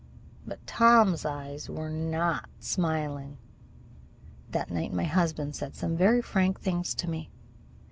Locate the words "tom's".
0.65-1.25